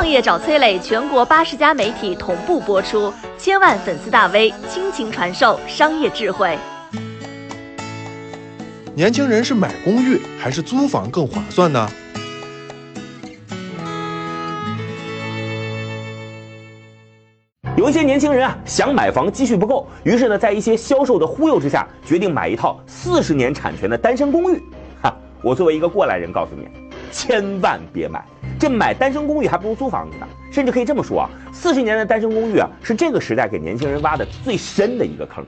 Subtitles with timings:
[0.00, 6.56] 创业找崔磊，全国八十家媒体同步播出，千万粉丝大 V 倾情传授商业智慧。
[8.94, 11.86] 年轻人是买公寓还是租房更划算呢？
[17.76, 24.62] 有一些年轻人啊，想买房积蓄不够，于是呢，在一些销售的忽悠之下，决定买一套四十年产权的单身公寓。
[25.02, 26.66] 哈，我作为一个过来人，告诉你，
[27.12, 28.24] 千万别买。
[28.60, 30.26] 这买单身公寓还不如租房子呢。
[30.52, 35.42] 甚至可以这么说啊，四十年的单身公寓啊，是这个时代给年轻人挖的最深的一个坑。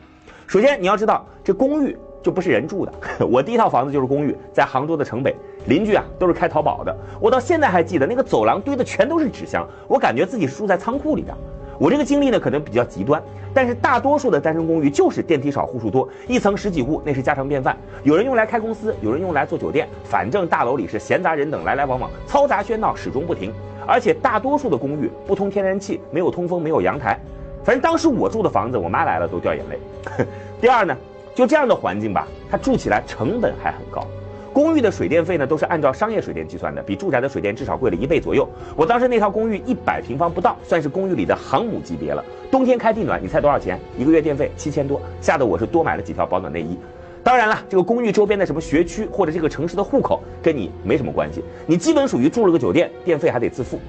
[0.47, 2.93] 首先，你要知道，这公寓就不是人住的。
[3.27, 5.35] 我第一套房子就是公寓，在杭州的城北，
[5.66, 6.97] 邻居啊都是开淘宝的。
[7.21, 11.37] 我到现在还记得那个走廊堆的全都是纸箱，我感觉自己住在仓库里边。
[11.79, 13.21] 我这个经历呢，可能比较极端，
[13.53, 17.77] 但是大多数的单身公寓就是电梯少、户数多，一层十几户，那是家常便饭。
[18.03, 23.53] 有人用来开公司，有人用来做酒店，反正大楼里是闲杂人等来来往往，嘈杂喧闹始终不停。
[23.85, 27.19] 而且大多数的公寓不通天然气，没有通风，没有阳台。
[27.65, 29.79] 反正当时我住的房子，我妈来了都掉眼泪。
[30.61, 30.96] 第二呢，
[31.35, 34.07] 就这样的环境吧，它住起来成本还很高。
[34.53, 38.47] 公寓的水电费呢，都是按照商业水电计算的，比住宅的水电至少贵了一倍左右。
[38.77, 42.23] 我当时那套公寓一百平方不到，算是公寓里的航母级别了。
[42.51, 43.80] 冬天开地暖，你猜多少钱？
[43.97, 46.79] 一个月电费七千多，吓得我是多买了几条保暖内衣。
[47.25, 53.80] 当然了，这个公寓周边的什么学区或者这个城市的户口跟你没什么关系，你基本属于住了个酒店，电费还得自付。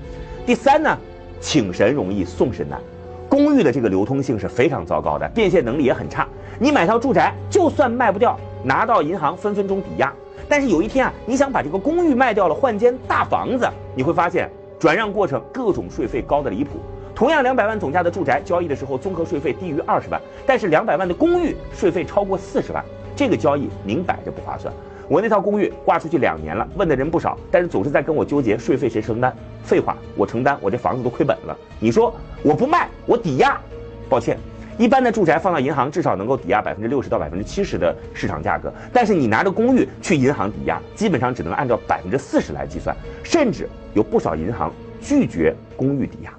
[0.45, 0.97] 第三呢，
[1.41, 2.79] 请神容易送神难，
[3.27, 6.25] 公寓的这个流通性是非常糟糕的，变现能力也很差。
[6.57, 10.13] 你买套住宅，就算卖不掉，拿到银行分分钟抵押。
[10.47, 16.71] 但是有一天啊，你想把这个公寓卖掉了换间大房子，你会发现转让过程各种税费高的离谱。
[17.15, 22.83] 同样两百万总价的住宅，交易的时候综合税费低于二十万，但是两百万的公寓税费超过四十万，
[23.15, 24.73] 这个交易明摆着不划算。
[25.07, 29.35] 我那套公寓挂出去两年了，问的人不少，但是总是在跟我纠结税费谁承担。
[29.63, 31.55] 废话，我承担，我这房子都亏本了。
[31.79, 33.59] 你说我不卖，我抵押，
[34.09, 34.39] 抱歉。
[34.77, 38.73] 一般的住宅放到银行，至少能够抵押百分之六十到百分之七十的市场价格。
[38.91, 46.33] 但是你拿着公寓去银行抵押，基本上只能按照百分之四十来计算，甚至有不少银行拒绝公寓抵押。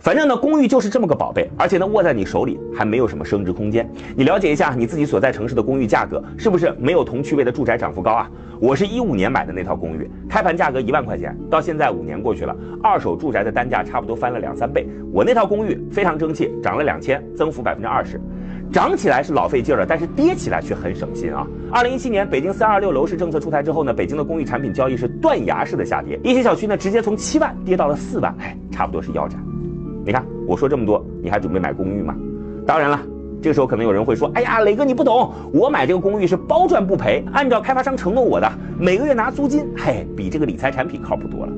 [0.00, 3.86] 反正呢，公寓就是这么个宝贝，而且呢，握在你手里还没有什么升值空间。
[4.16, 8.30] 你了解一下你自己所在城市的公寓价格，是不是没有同区位的住宅涨幅高啊？
[8.58, 14.88] 我是一五年买的那套公寓，开盘价格一万块钱，到现在五年过去了，二手住宅的单价差不多翻了两三倍。
[15.12, 18.18] 我那套公寓非常争气，涨了两千，增幅百分之二十，
[18.72, 21.46] 涨起来是老费劲了，但是跌起来却很省心啊。
[21.70, 29.49] 二零一七年北京三二六楼市政策出台之后呢，北京的公寓产品交易是断崖式的下跌，一些小区呢直接从七万跌到了四万，哎，差不多是腰斩。
[30.10, 32.16] 你看我说这么多，你还准备买公寓吗？
[32.66, 33.00] 当然了，
[33.40, 41.52] 这个时候可能有人会说：“哎呀，磊哥你不懂，我买这个公寓是包赚不赔，按照开发商承诺我的，每个月拿租金，嘿，比这个理财产品靠谱多了。”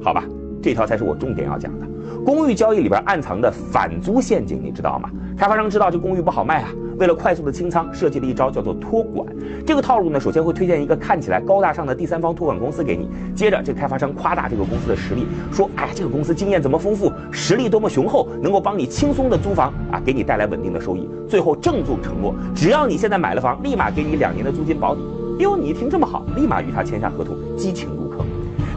[0.00, 0.22] 好吧，
[0.62, 1.86] 这条才是我重点要讲的。
[2.24, 5.10] 公寓交易里边暗藏的反租陷阱，你知道吗？
[5.36, 6.68] 开发商知道这公寓不好卖啊。
[6.98, 9.26] 为了快速的清仓，设计了一招叫做托管。
[9.66, 13.08] 这个套路呢，首先会推荐一个看起来高大上的第三方托管公司给你。
[13.34, 25.02] 接着，这开发商夸大这个公司的实力，说：“哎，这个公司经验怎么丰富，实力多么雄厚，能够帮你轻松的租房啊，给你带来稳定的收益。”最后郑重承诺，只要你现在买了房，立马给你两年的租金保底。
[25.38, 28.24] 哟，你一听这么好，立马与他签下合同，激情入客。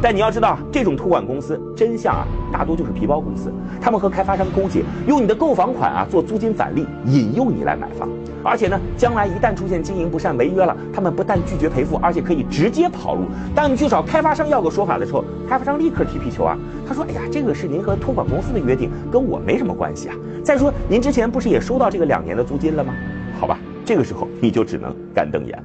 [0.01, 3.51] 但你要知道，这种托管公司真相啊，大多就是皮包公司。
[3.81, 8.07] 他们和开发商勾结，用你的购房款啊做租金返利，引诱你来买房。
[8.41, 13.23] 而且呢，将来一旦出现经营不善、违约了，他们不但拒绝赔付，而且可以直接跑路。
[13.53, 16.57] 当你去找开发商要个说法的时候，开发商立刻踢皮球啊！
[16.87, 20.15] 他说：“哎呀，这个是您和托管公司的约定，跟我没什么关系啊。
[20.41, 22.93] 再说，您之前不是也收到这个两年的租金了吗？
[23.37, 25.63] 好吧，这个时候你就只能干瞪眼了。”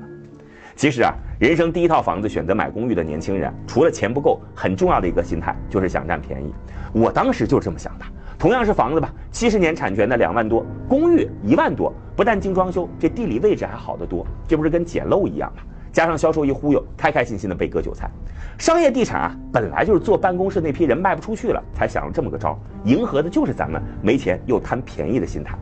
[0.77, 6.53] 其实啊，人生第一套房子选择买公寓的年轻人，除了钱不够，很重要的一个心态就是想占便宜。
[6.93, 8.05] 我当时就是这么想的。
[8.37, 15.63] 同样是房子吧，七十年产权的两万多，公寓一万多，不但精装修，这地理位置还好得多，这不是跟捡漏一样吗？
[15.93, 18.11] 加上销售一忽悠，开开心心的被割韭菜。
[18.59, 25.57] 商业地产啊，本来就是坐办公室那批人卖不出去了，才想了这么个招，迎合的就是咱们没钱又贪便宜的心态。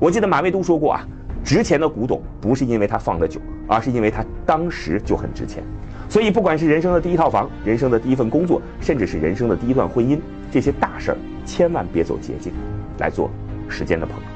[0.00, 1.06] 我记得马未都说过啊。
[1.46, 5.62] 值钱的古董不是因为它放的久，而是因为它当时就很值钱。
[6.08, 10.18] 所以，不管是人生的第一套房、人生的第一份工作，甚至是人生的第一段婚姻，
[10.50, 12.52] 这些大事儿千万别走捷径，
[12.98, 13.30] 来做
[13.68, 14.35] 时间的朋友。